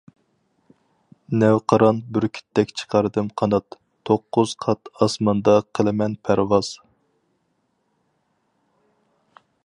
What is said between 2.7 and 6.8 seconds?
چىقاردىم قانات، توققۇز قات ئاسماندا قىلىمەن پەرۋاز.